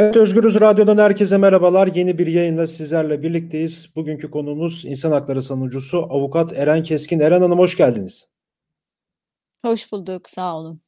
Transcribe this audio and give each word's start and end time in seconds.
Evet 0.00 0.16
Özgürüz 0.16 0.60
Radyo'dan 0.60 0.98
herkese 0.98 1.36
merhabalar. 1.36 1.86
Yeni 1.94 2.18
bir 2.18 2.26
yayında 2.26 2.66
sizlerle 2.66 3.22
birlikteyiz. 3.22 3.92
Bugünkü 3.96 4.30
konuğumuz 4.30 4.84
insan 4.84 5.12
hakları 5.12 5.42
savunucusu 5.42 6.06
avukat 6.10 6.58
Eren 6.58 6.82
Keskin. 6.82 7.20
Eren 7.20 7.40
Hanım 7.40 7.58
hoş 7.58 7.76
geldiniz. 7.76 8.28
Hoş 9.64 9.92
bulduk, 9.92 10.28
sağ 10.28 10.56
olun. 10.56 10.80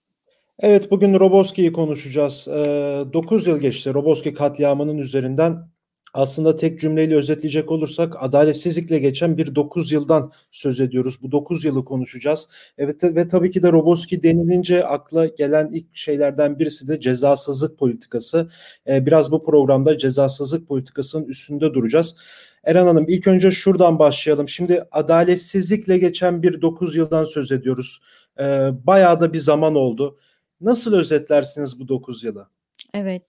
Evet 0.59 0.91
bugün 0.91 1.21
Roboski'yi 1.21 1.73
konuşacağız. 1.73 2.47
9 2.47 3.47
yıl 3.47 3.59
geçti 3.59 3.95
Roboski 3.95 4.35
katliamının 4.35 4.99
üzerinden 4.99 5.70
aslında 6.15 6.57
tek 6.57 6.81
cümleyle 6.81 7.17
özetleyecek 7.17 7.71
olursak 7.71 8.17
adaletsizlikle 8.19 8.99
geçen 8.99 9.39
bir 9.39 9.55
9 9.55 9.93
yıldan 9.93 10.33
söz 10.51 10.81
ediyoruz. 10.81 11.19
Bu 11.23 11.33
9 11.33 11.65
yılı 11.65 11.85
konuşacağız. 11.85 12.49
Evet 12.79 13.05
ve 13.05 13.29
tabii 13.29 13.51
ki 13.51 13.63
de 13.63 13.73
Roboski 13.73 14.23
denilince 14.23 14.85
akla 14.85 15.27
gelen 15.27 15.71
ilk 15.73 15.97
şeylerden 15.97 16.59
birisi 16.59 16.89
de 16.89 17.01
cezasızlık 17.01 17.79
politikası. 17.79 18.51
Ee, 18.89 19.07
biraz 19.07 19.33
bu 19.33 19.45
programda 19.45 19.99
cezasızlık 19.99 20.69
politikasının 20.69 21.25
üstünde 21.25 21.75
duracağız. 21.75 22.17
Eren 22.65 22.87
Hanım 22.87 23.05
ilk 23.09 23.27
önce 23.27 23.51
şuradan 23.51 23.99
başlayalım. 23.99 24.49
Şimdi 24.49 24.85
adaletsizlikle 24.93 25.99
geçen 25.99 26.43
bir 26.43 26.63
9 26.63 26.97
yıldan 26.97 27.25
söz 27.25 27.53
ediyoruz. 27.53 28.01
Ee, 28.41 28.71
bayağı 28.85 29.21
da 29.21 29.33
bir 29.33 29.39
zaman 29.39 29.75
oldu. 29.75 30.19
Nasıl 30.61 30.95
özetlersiniz 30.95 31.81
bu 31.81 31.89
9 31.89 32.25
yılı? 32.25 32.47
Evet. 32.95 33.23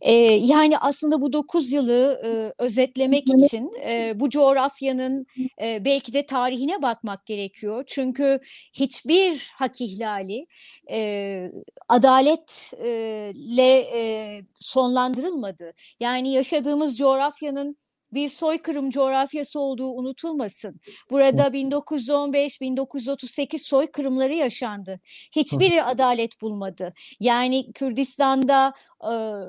Ee, 0.00 0.12
yani 0.32 0.78
aslında 0.78 1.20
bu 1.20 1.32
9 1.32 1.72
yılı 1.72 2.20
e, 2.24 2.62
özetlemek 2.64 3.24
için 3.28 3.70
e, 3.84 4.20
bu 4.20 4.30
coğrafyanın 4.30 5.26
e, 5.62 5.84
belki 5.84 6.12
de 6.12 6.26
tarihine 6.26 6.82
bakmak 6.82 7.26
gerekiyor. 7.26 7.84
Çünkü 7.86 8.40
hiçbir 8.72 9.52
hak 9.54 9.80
ihlali 9.80 10.46
e, 10.90 11.50
adaletle 11.88 13.78
e, 13.94 14.42
sonlandırılmadı. 14.60 15.72
Yani 16.00 16.32
yaşadığımız 16.32 16.96
coğrafyanın 16.98 17.76
bir 18.12 18.28
soykırım 18.28 18.90
coğrafyası 18.90 19.60
olduğu 19.60 19.90
unutulmasın. 19.90 20.80
Burada 21.10 21.42
1915-1938 21.42 23.58
soykırımları 23.58 24.34
yaşandı. 24.34 25.00
Hiçbiri 25.36 25.82
adalet 25.82 26.40
bulmadı. 26.40 26.92
Yani 27.20 27.72
Kürdistan'da 27.72 28.72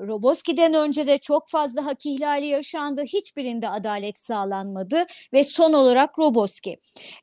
Roboski'den 0.06 0.74
önce 0.74 1.06
de 1.06 1.18
çok 1.18 1.48
fazla 1.48 1.86
hak 1.86 2.06
ihlali 2.06 2.46
yaşandı. 2.46 3.02
Hiçbirinde 3.02 3.68
adalet 3.68 4.18
sağlanmadı 4.18 5.06
ve 5.32 5.44
son 5.44 5.72
olarak 5.72 6.18
Roboski. 6.18 6.78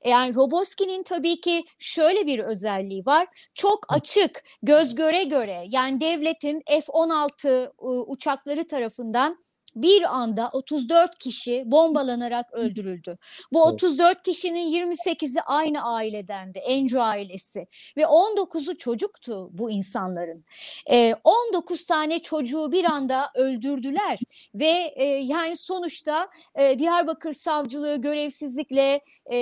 Yani 0.05 0.35
Roboski'nin 0.35 1.03
tabii 1.03 1.41
ki 1.41 1.65
şöyle 1.79 2.27
bir 2.27 2.39
özelliği 2.39 3.05
var. 3.05 3.27
Çok 3.53 3.93
açık, 3.93 4.43
göz 4.63 4.95
göre 4.95 5.23
göre 5.23 5.63
yani 5.67 6.01
devletin 6.01 6.61
F-16 6.67 7.71
uçakları 8.07 8.67
tarafından 8.67 9.37
bir 9.75 10.15
anda 10.17 10.49
34 10.53 11.19
kişi 11.19 11.63
bombalanarak 11.65 12.53
öldürüldü. 12.53 13.17
Bu 13.53 13.63
34 13.63 14.23
kişinin 14.23 14.71
28'i 14.71 15.41
aynı 15.41 15.83
ailedendi, 15.83 16.59
Enco 16.59 16.99
ailesi 16.99 17.67
ve 17.97 18.01
19'u 18.01 18.77
çocuktu 18.77 19.49
bu 19.51 19.71
insanların. 19.71 20.45
E, 20.91 21.15
19 21.23 21.85
tane 21.85 22.19
çocuğu 22.19 22.71
bir 22.71 22.85
anda 22.85 23.29
öldürdüler 23.35 24.19
ve 24.55 24.93
e, 24.95 25.05
yani 25.05 25.55
sonuçta 25.55 26.29
e, 26.55 26.79
Diyarbakır 26.79 27.33
Savcılığı 27.33 28.01
görevsizlikle 28.01 29.01
e, 29.31 29.37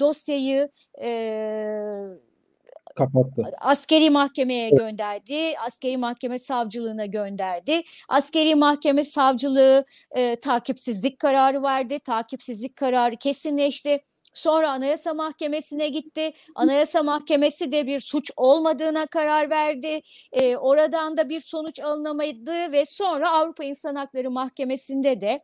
dosyayı 0.00 0.70
e, 1.02 1.08
kapattı. 2.98 3.42
Askeri 3.60 4.10
mahkemeye 4.10 4.70
gönderdi. 4.70 5.58
Askeri 5.66 5.96
mahkeme 5.96 6.38
savcılığına 6.38 7.06
gönderdi. 7.06 7.82
Askeri 8.08 8.54
mahkeme 8.54 9.04
savcılığı 9.04 9.84
e, 10.10 10.36
takipsizlik 10.36 11.18
kararı 11.18 11.62
verdi. 11.62 11.98
Takipsizlik 11.98 12.76
kararı 12.76 13.16
kesinleşti. 13.16 14.04
Sonra 14.34 14.70
Anayasa 14.70 15.14
Mahkemesi'ne 15.14 15.88
gitti. 15.88 16.32
Anayasa 16.54 17.02
Mahkemesi 17.02 17.72
de 17.72 17.86
bir 17.86 18.00
suç 18.00 18.30
olmadığına 18.36 19.06
karar 19.06 19.50
verdi. 19.50 20.00
E, 20.32 20.56
oradan 20.56 21.16
da 21.16 21.28
bir 21.28 21.40
sonuç 21.40 21.80
alınamadı 21.80 22.72
ve 22.72 22.84
sonra 22.86 23.30
Avrupa 23.30 23.64
İnsan 23.64 23.94
Hakları 23.94 24.30
Mahkemesi'nde 24.30 25.20
de 25.20 25.42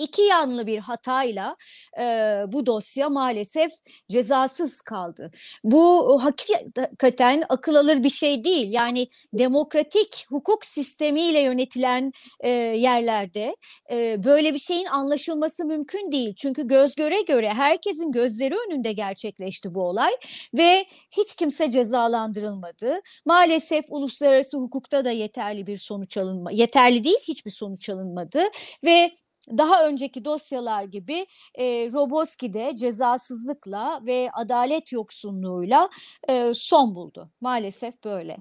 iki 0.00 0.22
yanlı 0.22 0.66
bir 0.66 0.78
hatayla 0.78 1.56
e, 2.00 2.04
bu 2.46 2.66
dosya 2.66 3.08
maalesef 3.08 3.72
cezasız 4.10 4.80
kaldı. 4.80 5.30
Bu 5.64 6.18
hakikaten 6.24 7.44
akıl 7.48 7.74
alır 7.74 8.04
bir 8.04 8.10
şey 8.10 8.44
değil. 8.44 8.72
Yani 8.72 9.08
demokratik 9.32 10.26
hukuk 10.28 10.66
sistemiyle 10.66 11.40
yönetilen 11.40 12.12
e, 12.40 12.50
yerlerde 12.50 13.56
e, 13.92 14.24
böyle 14.24 14.54
bir 14.54 14.58
şeyin 14.58 14.86
anlaşılması 14.86 15.64
mümkün 15.64 16.12
değil. 16.12 16.34
Çünkü 16.36 16.66
göz 16.66 16.94
göre 16.94 17.20
göre 17.20 17.48
herkesin 17.48 18.12
gözleri 18.12 18.54
önünde 18.68 18.92
gerçekleşti 18.92 19.74
bu 19.74 19.82
olay 19.82 20.12
ve 20.58 20.84
hiç 21.10 21.34
kimse 21.34 21.70
cezalandırılmadı. 21.70 23.00
Maalesef 23.26 23.84
uluslararası 23.88 24.58
hukukta 24.58 25.04
da 25.04 25.10
yeterli 25.10 25.66
bir 25.66 25.76
sonuç 25.76 26.16
alınma, 26.16 26.50
yeterli 26.52 27.04
değil 27.04 27.18
hiçbir 27.22 27.50
sonuç 27.50 27.88
alınmadı 27.90 28.40
ve 28.84 29.12
daha 29.48 29.86
önceki 29.86 30.24
dosyalar 30.24 30.84
gibi 30.84 31.26
e, 31.54 31.64
Roboski'de 31.92 32.76
cezasızlıkla 32.76 34.00
ve 34.06 34.30
adalet 34.32 34.92
yoksunluğuyla 34.92 35.88
e, 36.28 36.54
son 36.54 36.94
buldu. 36.94 37.30
Maalesef 37.40 38.04
böyle. 38.04 38.36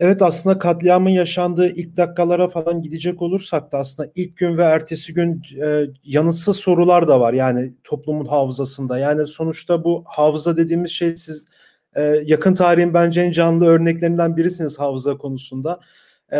Evet 0.00 0.22
aslında 0.22 0.58
katliamın 0.58 1.10
yaşandığı 1.10 1.68
ilk 1.68 1.96
dakikalara 1.96 2.48
falan 2.48 2.82
gidecek 2.82 3.22
olursak 3.22 3.72
da 3.72 3.78
aslında 3.78 4.10
ilk 4.14 4.36
gün 4.36 4.56
ve 4.58 4.62
ertesi 4.62 5.14
gün 5.14 5.42
e, 5.62 5.86
yanıtsız 6.04 6.56
sorular 6.56 7.08
da 7.08 7.20
var 7.20 7.32
yani 7.32 7.74
toplumun 7.84 8.26
hafızasında. 8.26 8.98
Yani 8.98 9.26
sonuçta 9.26 9.84
bu 9.84 10.04
hafıza 10.06 10.56
dediğimiz 10.56 10.90
şey 10.90 11.16
siz 11.16 11.48
e, 11.96 12.02
yakın 12.02 12.54
tarihin 12.54 12.94
bence 12.94 13.20
en 13.20 13.30
canlı 13.30 13.66
örneklerinden 13.66 14.36
birisiniz 14.36 14.78
hafıza 14.78 15.18
konusunda. 15.18 15.80
E, 16.32 16.38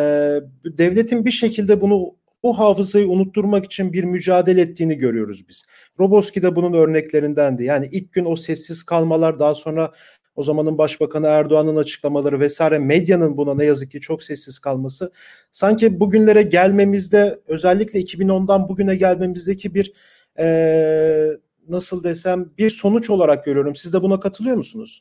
devletin 0.64 1.24
bir 1.24 1.30
şekilde 1.30 1.80
bunu 1.80 2.17
bu 2.42 2.58
hafızayı 2.58 3.08
unutturmak 3.08 3.64
için 3.64 3.92
bir 3.92 4.04
mücadele 4.04 4.60
ettiğini 4.60 4.94
görüyoruz 4.96 5.48
biz. 5.48 5.64
Roboski 6.00 6.42
de 6.42 6.56
bunun 6.56 6.72
örneklerindendi. 6.72 7.64
Yani 7.64 7.88
ilk 7.92 8.12
gün 8.12 8.24
o 8.24 8.36
sessiz 8.36 8.82
kalmalar 8.82 9.38
daha 9.38 9.54
sonra 9.54 9.92
o 10.36 10.42
zamanın 10.42 10.78
Başbakanı 10.78 11.26
Erdoğan'ın 11.26 11.76
açıklamaları 11.76 12.40
vesaire 12.40 12.78
medyanın 12.78 13.36
buna 13.36 13.54
ne 13.54 13.64
yazık 13.64 13.90
ki 13.90 14.00
çok 14.00 14.22
sessiz 14.22 14.58
kalması 14.58 15.12
sanki 15.52 16.00
bugünlere 16.00 16.42
gelmemizde 16.42 17.40
özellikle 17.46 18.00
2010'dan 18.00 18.68
bugüne 18.68 18.96
gelmemizdeki 18.96 19.74
bir 19.74 19.92
ee, 20.38 21.28
nasıl 21.68 22.04
desem 22.04 22.50
bir 22.58 22.70
sonuç 22.70 23.10
olarak 23.10 23.44
görüyorum. 23.44 23.76
Siz 23.76 23.92
de 23.92 24.02
buna 24.02 24.20
katılıyor 24.20 24.56
musunuz? 24.56 25.00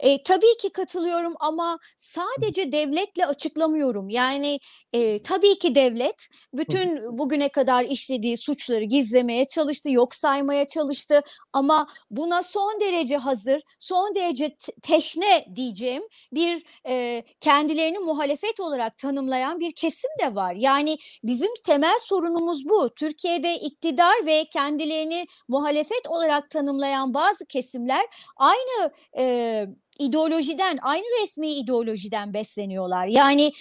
E, 0.00 0.22
tabii 0.22 0.56
ki 0.60 0.70
katılıyorum 0.70 1.34
ama 1.40 1.78
sadece 1.96 2.72
devletle 2.72 3.26
açıklamıyorum. 3.26 4.08
Yani 4.08 4.60
e, 4.92 5.22
tabii 5.22 5.58
ki 5.58 5.74
devlet 5.74 6.28
bütün 6.54 7.18
bugüne 7.18 7.48
kadar 7.48 7.84
işlediği 7.84 8.36
suçları 8.36 8.84
gizlemeye 8.84 9.44
çalıştı, 9.44 9.90
yok 9.90 10.14
saymaya 10.14 10.68
çalıştı 10.68 11.20
ama 11.52 11.86
buna 12.10 12.42
son 12.42 12.80
derece 12.80 13.16
hazır, 13.16 13.62
son 13.78 14.14
derece 14.14 14.56
teşne 14.82 15.46
diyeceğim 15.54 16.02
bir 16.32 16.62
e, 16.88 17.22
kendilerini 17.40 17.98
muhalefet 17.98 18.60
olarak 18.60 18.98
tanımlayan 18.98 19.60
bir 19.60 19.72
kesim 19.72 20.10
de 20.20 20.34
var. 20.34 20.54
Yani 20.54 20.98
bizim 21.24 21.50
temel 21.64 21.98
sorunumuz 22.04 22.68
bu. 22.68 22.94
Türkiye'de 22.94 23.54
iktidar 23.54 24.26
ve 24.26 24.44
kendilerini 24.44 25.26
muhalefet 25.48 26.08
olarak 26.08 26.50
tanımlayan 26.50 27.14
bazı 27.14 27.46
kesimler 27.46 28.06
aynı 28.36 28.90
e, 29.18 29.66
ideolojiden, 29.98 30.78
aynı 30.82 31.04
resmi 31.22 31.50
ideolojiden 31.50 32.34
besleniyorlar. 32.34 33.06
Yani 33.06 33.52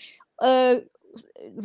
e, 0.46 0.82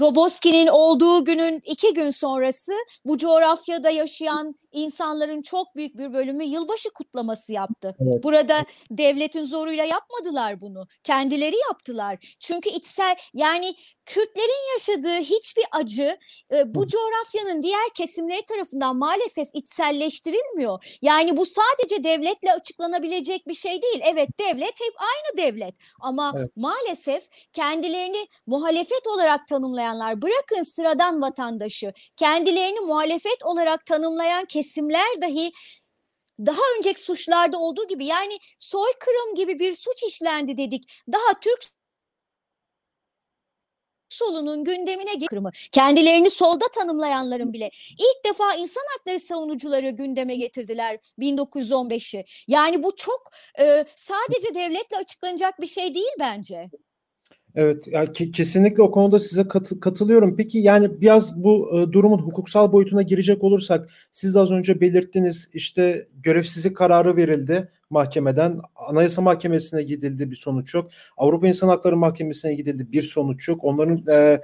Roboski'nin 0.01 0.67
olduğu 0.67 1.25
günün 1.25 1.63
iki 1.65 1.95
gün 1.95 2.11
sonrası 2.11 2.73
bu 3.05 3.19
coğrafyada 3.19 3.91
yaşayan 3.91 4.55
insanların 4.73 5.43
çok 5.43 5.77
büyük 5.77 5.99
bir 5.99 6.13
bölümü 6.13 6.45
yılbaşı 6.45 6.91
kutlaması 6.91 7.53
yaptı. 7.53 7.97
Evet. 8.01 8.25
Burada 8.25 8.65
devletin 8.91 9.45
zoruyla 9.45 9.85
yapmadılar 9.85 10.61
bunu. 10.61 10.87
Kendileri 11.05 11.57
yaptılar. 11.71 12.37
Çünkü 12.41 12.71
içsel 12.71 13.17
yani 13.35 13.75
Kürtlerin 14.11 14.73
yaşadığı 14.73 15.19
hiçbir 15.19 15.65
acı 15.73 16.19
e, 16.53 16.75
bu 16.75 16.89
coğrafyanın 16.89 17.63
diğer 17.63 17.91
kesimleri 17.95 18.43
tarafından 18.43 18.97
maalesef 18.97 19.49
içselleştirilmiyor. 19.55 20.99
Yani 21.03 21.37
bu 21.37 21.47
sadece 21.47 22.05
devletle 22.05 22.53
açıklanabilecek 22.53 23.49
bir 23.49 23.55
şey 23.55 23.83
değil. 23.83 24.01
Evet 24.05 24.29
devlet 24.41 24.81
hep 24.81 24.95
aynı 24.99 25.47
devlet 25.47 25.75
ama 26.01 26.33
evet. 26.37 26.51
maalesef 26.57 27.29
kendilerini 27.53 28.27
muhalefet 28.47 29.07
olarak 29.07 29.49
tanımlayanlar 29.49 30.23
bırakın 30.23 30.63
sıradan 30.63 31.23
vatandaşı 31.23 31.93
kendilerini 32.17 32.81
muhalefet 32.81 33.45
olarak 33.45 33.87
tanımlayan 33.87 34.45
kesimler 34.45 34.60
dahi 35.23 35.53
daha 36.47 36.61
önceki 36.79 37.01
suçlarda 37.01 37.59
olduğu 37.59 37.89
gibi 37.89 38.05
yani 38.05 38.39
soykırım 38.59 39.35
gibi 39.35 39.59
bir 39.59 39.73
suç 39.73 40.03
işlendi 40.03 40.57
dedik. 40.57 41.03
Daha 41.13 41.41
Türk 41.41 41.65
solunun 44.09 44.65
gündemine 44.65 45.27
kırımı. 45.27 45.51
Kendilerini 45.73 46.31
solda 46.31 46.65
tanımlayanların 46.69 47.53
bile 47.53 47.71
ilk 47.93 48.25
defa 48.25 48.55
insan 48.55 48.83
hakları 48.97 49.21
savunucuları 49.21 49.91
gündeme 49.91 50.37
getirdiler 50.37 50.99
1915'i. 51.19 52.25
Yani 52.49 52.83
bu 52.83 52.97
çok 52.97 53.31
e, 53.59 53.85
sadece 53.97 54.55
devletle 54.55 54.97
açıklanacak 54.97 55.61
bir 55.61 55.67
şey 55.67 55.95
değil 55.95 56.13
bence. 56.21 56.71
Evet, 57.55 57.87
yani 57.87 58.09
ke- 58.09 58.31
kesinlikle 58.31 58.83
o 58.83 58.91
konuda 58.91 59.21
size 59.21 59.49
katı- 59.49 59.81
katılıyorum. 59.81 60.37
Peki 60.37 60.59
yani 60.59 61.01
biraz 61.01 61.45
bu 61.45 61.79
e, 61.79 61.93
durumun 61.93 62.19
hukuksal 62.19 62.73
boyutuna 62.73 63.03
girecek 63.03 63.45
olursak, 63.45 63.89
siz 64.11 64.35
de 64.35 64.39
az 64.39 64.51
önce 64.51 64.81
belirttiniz, 64.81 65.51
işte 65.55 66.09
görevsizlik 66.23 66.77
kararı 66.77 67.17
verildi 67.17 67.69
mahkemeden, 67.91 68.61
Anayasa 68.77 69.23
Mahkemesi'ne 69.23 69.83
gidildi 69.83 70.31
bir 70.31 70.37
sonuç 70.37 70.75
yok, 70.75 70.91
Avrupa 71.17 71.49
İnsan 71.49 71.69
Hakları 71.69 71.97
Mahkemesi'ne 71.97 72.55
gidildi 72.55 72.93
bir 72.93 73.03
sonuç 73.03 73.49
yok. 73.49 73.65
Onların 73.65 74.05
e, 74.09 74.41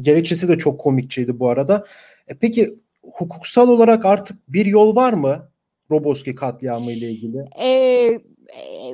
gerekçesi 0.00 0.48
de 0.48 0.58
çok 0.58 0.80
komikçeydi 0.80 1.38
bu 1.38 1.48
arada. 1.48 1.86
E, 2.28 2.34
peki 2.34 2.78
hukuksal 3.02 3.68
olarak 3.68 4.06
artık 4.06 4.36
bir 4.48 4.66
yol 4.66 4.96
var 4.96 5.12
mı 5.12 5.48
Roboski 5.90 6.34
katliamı 6.34 6.92
ile 6.92 7.10
ilgili? 7.10 7.44
Ee, 7.64 8.20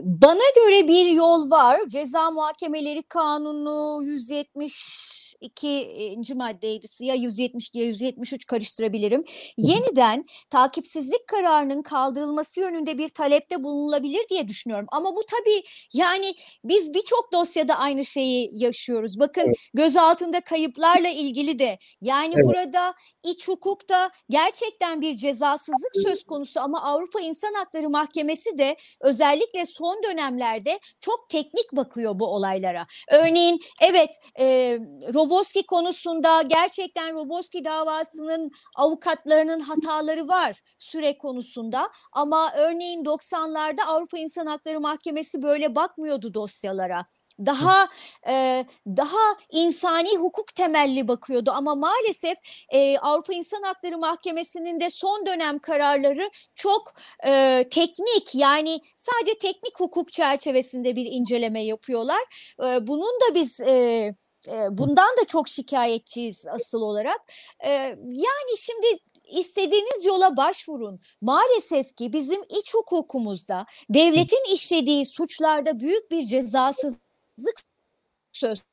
bana 0.02 0.50
göre 0.56 0.88
bir 0.88 1.06
yol 1.06 1.50
var. 1.50 1.80
Ceza 1.88 2.30
Muhakemeleri 2.30 3.02
Kanunu 3.02 4.04
172. 5.40 6.34
maddeydi. 6.34 6.86
Ya 7.00 7.14
172 7.14 7.78
ya 7.78 7.84
173 7.86 8.46
karıştırabilirim. 8.46 9.24
Yeniden 9.56 10.24
takipsizlik 10.50 11.26
kararının 11.26 11.82
kaldırılması 11.82 12.60
yönünde 12.60 12.98
bir 12.98 13.08
talepte 13.08 13.62
bulunulabilir 13.62 14.28
diye 14.30 14.48
düşünüyorum. 14.48 14.86
Ama 14.92 15.16
bu 15.16 15.24
tabii 15.26 15.62
yani 15.94 16.34
biz 16.64 16.94
birçok 16.94 17.32
dosyada 17.32 17.74
aynı 17.78 18.04
şeyi 18.04 18.50
yaşıyoruz. 18.52 19.18
Bakın 19.18 19.46
evet. 19.46 19.56
gözaltında 19.74 20.40
kayıplarla 20.40 21.08
ilgili 21.08 21.58
de 21.58 21.78
yani 22.00 22.34
evet. 22.34 22.44
burada 22.44 22.94
iç 23.24 23.48
hukukta 23.48 24.10
gerçekten 24.30 25.00
bir 25.00 25.16
cezasızlık 25.16 25.92
söz 26.02 26.24
konusu 26.24 26.60
ama 26.60 26.82
Avrupa 26.82 27.20
İnsan 27.20 27.54
Hakları 27.54 27.90
Mahkemesi 27.90 28.58
de 28.58 28.76
özellikle 29.00 29.66
son 29.66 30.02
dönemlerde 30.02 30.80
çok 31.00 31.28
teknik 31.28 31.72
bakıyor 31.72 32.18
bu 32.18 32.26
olaylara. 32.26 32.86
Örneğin 33.12 33.60
evet 33.82 34.10
e, 34.40 34.78
Roboski 35.28 35.66
konusunda 35.66 36.42
gerçekten 36.42 37.14
Roboski 37.14 37.64
davasının 37.64 38.50
avukatlarının 38.74 39.60
hataları 39.60 40.28
var 40.28 40.60
süre 40.78 41.18
konusunda 41.18 41.88
ama 42.12 42.52
örneğin 42.56 43.04
90'larda 43.04 43.82
Avrupa 43.82 44.18
İnsan 44.18 44.46
Hakları 44.46 44.80
Mahkemesi 44.80 45.42
böyle 45.42 45.74
bakmıyordu 45.74 46.34
dosyalara 46.34 47.06
daha 47.46 47.88
e, 48.28 48.64
daha 48.86 49.36
insani 49.50 50.16
hukuk 50.16 50.54
temelli 50.54 51.08
bakıyordu 51.08 51.50
ama 51.50 51.74
maalesef 51.74 52.38
e, 52.68 52.98
Avrupa 52.98 53.32
İnsan 53.32 53.62
Hakları 53.62 53.98
Mahkemesi'nin 53.98 54.80
de 54.80 54.90
son 54.90 55.26
dönem 55.26 55.58
kararları 55.58 56.30
çok 56.54 56.92
e, 57.26 57.64
teknik 57.70 58.34
yani 58.34 58.80
sadece 58.96 59.38
teknik 59.38 59.80
hukuk 59.80 60.12
çerçevesinde 60.12 60.96
bir 60.96 61.06
inceleme 61.06 61.64
yapıyorlar. 61.64 62.20
E, 62.62 62.86
bunun 62.86 63.20
da 63.20 63.34
biz 63.34 63.60
e, 63.60 64.14
bundan 64.70 65.16
da 65.20 65.24
çok 65.26 65.48
şikayetçiyiz 65.48 66.46
asıl 66.46 66.80
olarak. 66.80 67.20
Yani 68.04 68.56
şimdi 68.56 68.86
istediğiniz 69.30 70.04
yola 70.04 70.36
başvurun. 70.36 71.00
Maalesef 71.20 71.96
ki 71.96 72.12
bizim 72.12 72.42
iç 72.42 72.74
hukukumuzda 72.74 73.66
devletin 73.90 74.54
işlediği 74.54 75.06
suçlarda 75.06 75.80
büyük 75.80 76.10
bir 76.10 76.26
cezasızlık 76.26 77.62
söz 78.32 78.67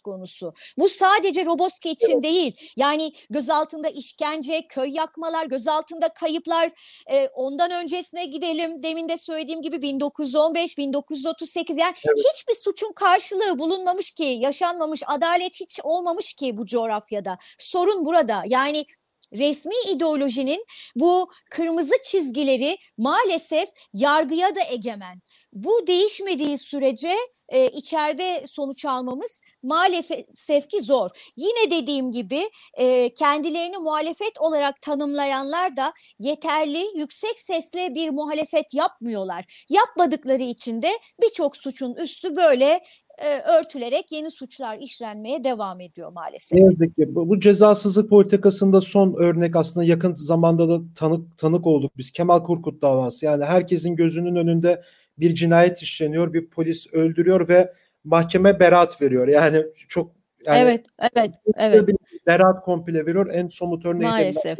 konusu. 0.00 0.52
Bu 0.78 0.88
sadece 0.88 1.44
Roboski 1.44 1.90
için 1.90 2.22
değil. 2.22 2.72
Yani 2.76 3.12
gözaltında 3.30 3.88
işkence, 3.88 4.66
köy 4.68 4.90
yakmalar, 4.94 5.46
gözaltında 5.46 6.08
kayıplar. 6.08 6.70
E, 7.10 7.28
ondan 7.28 7.70
öncesine 7.70 8.24
gidelim. 8.24 8.82
Demin 8.82 9.08
de 9.08 9.18
söylediğim 9.18 9.62
gibi 9.62 9.82
1915, 9.82 10.78
1938 10.78 11.76
yani 11.76 11.94
evet. 12.06 12.18
hiçbir 12.18 12.54
suçun 12.54 12.92
karşılığı 12.92 13.58
bulunmamış 13.58 14.10
ki, 14.10 14.24
yaşanmamış, 14.24 15.02
adalet 15.06 15.60
hiç 15.60 15.80
olmamış 15.82 16.32
ki 16.32 16.56
bu 16.56 16.66
coğrafyada. 16.66 17.38
Sorun 17.58 18.04
burada. 18.04 18.42
Yani 18.46 18.86
resmi 19.32 19.74
ideolojinin 19.90 20.66
bu 20.96 21.30
kırmızı 21.50 21.94
çizgileri 22.04 22.76
maalesef 22.98 23.68
yargıya 23.92 24.54
da 24.54 24.60
egemen. 24.70 25.20
Bu 25.52 25.86
değişmediği 25.86 26.58
sürece 26.58 27.16
e, 27.52 27.68
içeride 27.68 28.46
sonuç 28.46 28.84
almamız 28.84 29.40
maalesef 29.62 30.68
ki 30.68 30.80
zor. 30.80 31.10
Yine 31.36 31.70
dediğim 31.70 32.12
gibi 32.12 32.40
e, 32.74 33.14
kendilerini 33.14 33.78
muhalefet 33.78 34.40
olarak 34.40 34.82
tanımlayanlar 34.82 35.76
da 35.76 35.92
yeterli 36.18 36.84
yüksek 36.96 37.40
sesle 37.40 37.94
bir 37.94 38.10
muhalefet 38.10 38.74
yapmıyorlar. 38.74 39.64
Yapmadıkları 39.70 40.42
için 40.42 40.82
de 40.82 40.88
birçok 41.22 41.56
suçun 41.56 41.94
üstü 41.94 42.36
böyle 42.36 42.80
e, 43.18 43.38
örtülerek 43.38 44.12
yeni 44.12 44.30
suçlar 44.30 44.78
işlenmeye 44.78 45.44
devam 45.44 45.80
ediyor 45.80 46.12
maalesef. 46.12 46.58
Ne 46.58 46.64
yazık 46.64 46.96
ki 46.96 47.14
bu, 47.14 47.40
cezasızlık 47.40 48.10
politikasında 48.10 48.80
son 48.80 49.14
örnek 49.14 49.56
aslında 49.56 49.84
yakın 49.84 50.14
zamanda 50.14 50.68
da 50.68 50.80
tanık 50.94 51.38
tanık 51.38 51.66
olduk 51.66 51.92
biz 51.98 52.10
Kemal 52.10 52.42
Korkut 52.42 52.82
davası. 52.82 53.24
Yani 53.26 53.44
herkesin 53.44 53.96
gözünün 53.96 54.36
önünde 54.36 54.82
bir 55.18 55.34
cinayet 55.34 55.82
işleniyor, 55.82 56.32
bir 56.32 56.46
polis 56.46 56.86
öldürüyor 56.92 57.48
ve 57.48 57.72
mahkeme 58.04 58.60
beraat 58.60 59.02
veriyor. 59.02 59.28
Yani 59.28 59.64
çok 59.88 60.12
yani 60.46 60.58
Evet, 60.58 60.86
evet, 61.16 61.30
evet. 61.56 61.88
Beraat 62.26 62.64
komple 62.64 63.06
veriyor. 63.06 63.30
En 63.32 63.48
somut 63.48 63.86
örneği 63.86 64.02
Maalesef. 64.02 64.58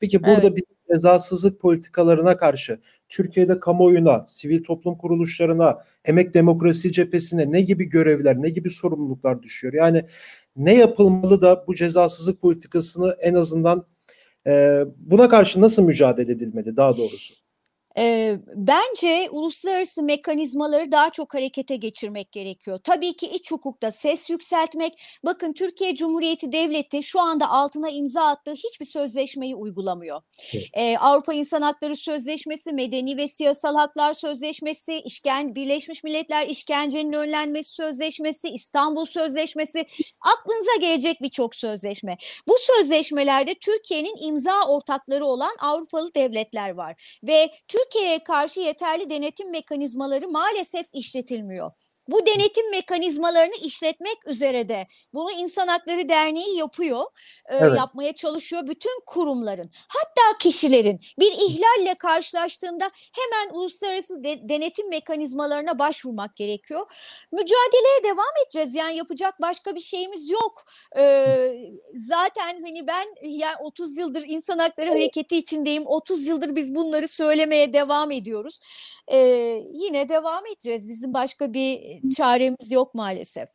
Peki 0.00 0.22
burada 0.22 0.46
evet. 0.46 0.56
bir 0.56 0.64
cezasızlık 0.94 1.60
politikalarına 1.60 2.36
karşı 2.36 2.80
Türkiye'de 3.08 3.60
kamuoyuna, 3.60 4.24
sivil 4.28 4.64
toplum 4.64 4.98
kuruluşlarına, 4.98 5.84
emek 6.04 6.34
demokrasi 6.34 6.92
cephesine 6.92 7.52
ne 7.52 7.60
gibi 7.60 7.84
görevler, 7.84 8.42
ne 8.42 8.50
gibi 8.50 8.70
sorumluluklar 8.70 9.42
düşüyor? 9.42 9.74
Yani 9.74 10.04
ne 10.56 10.74
yapılmalı 10.74 11.40
da 11.40 11.64
bu 11.66 11.74
cezasızlık 11.74 12.40
politikasını 12.40 13.16
en 13.20 13.34
azından 13.34 13.86
e, 14.46 14.84
buna 14.96 15.28
karşı 15.28 15.60
nasıl 15.60 15.82
mücadele 15.82 16.32
edilmeli 16.32 16.76
daha 16.76 16.96
doğrusu? 16.96 17.34
E, 17.98 18.36
bence 18.54 19.28
uluslararası 19.30 20.02
mekanizmaları 20.02 20.92
daha 20.92 21.10
çok 21.10 21.34
harekete 21.34 21.76
geçirmek 21.76 22.32
gerekiyor. 22.32 22.80
Tabii 22.84 23.12
ki 23.12 23.26
iç 23.26 23.50
hukukta 23.50 23.92
ses 23.92 24.30
yükseltmek. 24.30 25.02
Bakın 25.24 25.52
Türkiye 25.52 25.94
Cumhuriyeti 25.94 26.52
Devleti 26.52 27.02
şu 27.02 27.20
anda 27.20 27.50
altına 27.50 27.90
imza 27.90 28.22
attığı 28.22 28.52
hiçbir 28.52 28.86
sözleşmeyi 28.86 29.54
uygulamıyor. 29.54 30.20
Evet. 30.54 30.68
E, 30.72 30.98
Avrupa 30.98 31.34
İnsan 31.34 31.62
Hakları 31.62 31.96
Sözleşmesi, 31.96 32.72
Medeni 32.72 33.16
ve 33.16 33.28
Siyasal 33.28 33.76
Haklar 33.76 34.14
Sözleşmesi, 34.14 34.98
İşken 34.98 35.54
Birleşmiş 35.54 36.04
Milletler 36.04 36.46
İşkencenin 36.46 37.12
Önlenmesi 37.12 37.70
Sözleşmesi, 37.70 38.48
İstanbul 38.48 39.04
Sözleşmesi, 39.04 39.86
aklınıza 40.20 40.76
gelecek 40.80 41.22
birçok 41.22 41.56
sözleşme. 41.56 42.16
Bu 42.48 42.54
sözleşmelerde 42.60 43.54
Türkiye'nin 43.54 44.16
imza 44.26 44.68
ortakları 44.68 45.26
olan 45.26 45.56
Avrupalı 45.60 46.14
devletler 46.14 46.70
var 46.70 47.18
ve 47.24 47.50
Türkiye 47.68 47.81
Türkiye'ye 47.82 48.24
karşı 48.24 48.60
yeterli 48.60 49.10
denetim 49.10 49.50
mekanizmaları 49.50 50.28
maalesef 50.28 50.86
işletilmiyor. 50.92 51.70
Bu 52.08 52.26
denetim 52.26 52.70
mekanizmalarını 52.70 53.54
işletmek 53.62 54.26
üzere 54.26 54.68
de 54.68 54.86
bunu 55.14 55.30
İnsan 55.30 55.68
Hakları 55.68 56.08
Derneği 56.08 56.56
yapıyor, 56.58 57.02
e, 57.48 57.56
evet. 57.56 57.78
yapmaya 57.78 58.12
çalışıyor 58.12 58.66
bütün 58.66 59.00
kurumların, 59.06 59.70
hatta 59.88 60.38
kişilerin 60.38 61.00
bir 61.18 61.32
ihlalle 61.32 61.94
karşılaştığında 61.94 62.90
hemen 63.12 63.54
uluslararası 63.54 64.24
de, 64.24 64.48
denetim 64.48 64.88
mekanizmalarına 64.88 65.78
başvurmak 65.78 66.36
gerekiyor. 66.36 66.86
Mücadeleye 67.32 68.04
devam 68.04 68.32
edeceğiz 68.44 68.74
yani 68.74 68.96
yapacak 68.96 69.40
başka 69.40 69.74
bir 69.74 69.80
şeyimiz 69.80 70.30
yok. 70.30 70.64
E, 70.98 71.26
zaten 71.94 72.62
hani 72.62 72.86
ben 72.86 73.06
yani 73.22 73.56
30 73.60 73.98
yıldır 73.98 74.24
İnsan 74.26 74.58
Hakları 74.58 74.90
Hareketi 74.90 75.36
içindeyim, 75.36 75.86
30 75.86 76.26
yıldır 76.26 76.56
biz 76.56 76.74
bunları 76.74 77.08
söylemeye 77.08 77.72
devam 77.72 78.10
ediyoruz. 78.10 78.60
E, 79.08 79.18
yine 79.72 80.08
devam 80.08 80.46
edeceğiz. 80.46 80.88
Bizim 80.88 81.14
başka 81.14 81.52
bir 81.52 81.91
çaremiz 82.16 82.72
yok 82.72 82.94
maalesef. 82.94 83.48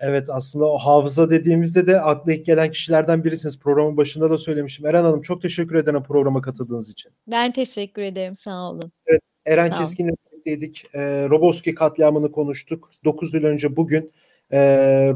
Evet 0.00 0.30
aslında 0.30 0.64
o 0.64 0.78
hafıza 0.78 1.30
dediğimizde 1.30 1.86
de 1.86 2.00
akla 2.00 2.32
ilk 2.32 2.46
gelen 2.46 2.70
kişilerden 2.70 3.24
birisiniz. 3.24 3.60
Programın 3.60 3.96
başında 3.96 4.30
da 4.30 4.38
söylemişim. 4.38 4.86
Eren 4.86 5.02
Hanım 5.02 5.22
çok 5.22 5.42
teşekkür 5.42 5.74
ederim 5.74 6.02
programa 6.02 6.40
katıldığınız 6.42 6.90
için. 6.90 7.12
Ben 7.26 7.52
teşekkür 7.52 8.02
ederim 8.02 8.36
sağ 8.36 8.70
olun. 8.70 8.92
Evet 9.06 9.20
Eren 9.46 9.70
sağ 9.70 9.78
Keskin'le 9.78 10.10
birlikteydik. 10.32 10.84
E, 10.94 11.00
Roboski 11.28 11.74
katliamını 11.74 12.32
konuştuk. 12.32 12.90
9 13.04 13.34
yıl 13.34 13.44
önce 13.44 13.76
bugün 13.76 14.12
e, 14.50 14.60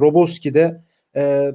Roboski'de 0.00 0.84
e, 1.16 1.52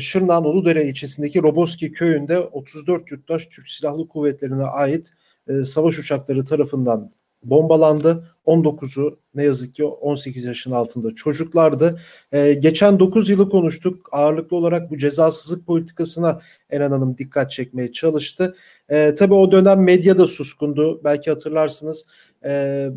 Şırnak'ın 0.00 0.44
Uludere 0.44 0.88
ilçesindeki 0.88 1.42
Roboski 1.42 1.92
köyünde 1.92 2.38
34 2.38 3.10
yurttaş 3.10 3.46
Türk 3.46 3.68
Silahlı 3.68 4.08
Kuvvetleri'ne 4.08 4.64
ait 4.64 5.10
e, 5.48 5.64
savaş 5.64 5.98
uçakları 5.98 6.44
tarafından 6.44 7.10
bombalandı. 7.44 8.28
19'u 8.46 9.18
ne 9.34 9.44
yazık 9.44 9.74
ki 9.74 9.84
18 9.84 10.44
yaşın 10.44 10.72
altında 10.72 11.14
çocuklardı. 11.14 12.00
Ee, 12.32 12.52
geçen 12.52 12.98
9 12.98 13.30
yılı 13.30 13.50
konuştuk. 13.50 14.08
Ağırlıklı 14.12 14.56
olarak 14.56 14.90
bu 14.90 14.98
cezasızlık 14.98 15.66
politikasına 15.66 16.40
Eren 16.70 16.90
Hanım 16.90 17.18
dikkat 17.18 17.50
çekmeye 17.50 17.92
çalıştı. 17.92 18.56
Ee, 18.88 19.14
tabii 19.14 19.34
o 19.34 19.52
dönem 19.52 19.82
medya 19.82 20.18
da 20.18 20.26
suskundu. 20.26 21.00
Belki 21.04 21.30
hatırlarsınız. 21.30 22.06
Ee, 22.44 22.90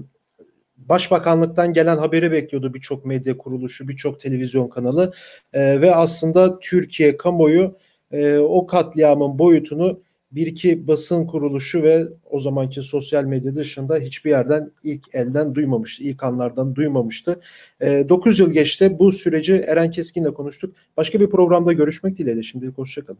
Başbakanlıktan 0.77 1.73
gelen 1.73 1.97
haberi 1.97 2.31
bekliyordu 2.31 2.73
birçok 2.73 3.05
medya 3.05 3.37
kuruluşu, 3.37 3.87
birçok 3.87 4.19
televizyon 4.19 4.67
kanalı 4.67 5.13
Ee, 5.53 5.81
ve 5.81 5.95
aslında 5.95 6.59
Türkiye 6.59 7.17
kamuoyu 7.17 7.75
e, 8.11 8.37
o 8.37 8.67
katliamın 8.67 9.39
boyutunu 9.39 9.99
bir 10.31 10.47
iki 10.47 10.87
basın 10.87 11.27
kuruluşu 11.27 11.83
ve 11.83 12.03
o 12.29 12.39
zamanki 12.39 12.81
sosyal 12.81 13.23
medya 13.23 13.55
dışında 13.55 13.97
hiçbir 13.97 14.29
yerden 14.29 14.71
ilk 14.83 15.15
elden 15.15 15.55
duymamıştı. 15.55 16.03
ilk 16.03 16.23
anlardan 16.23 16.75
duymamıştı. 16.75 17.39
E, 17.81 18.09
9 18.09 18.39
yıl 18.39 18.51
geçti. 18.51 18.99
Bu 18.99 19.11
süreci 19.11 19.55
Eren 19.55 19.89
Keskin'le 19.89 20.33
konuştuk. 20.33 20.75
Başka 20.97 21.19
bir 21.19 21.29
programda 21.29 21.73
görüşmek 21.73 22.17
dileğiyle. 22.17 22.43
Şimdilik 22.43 22.77
hoşçakalın. 22.77 23.19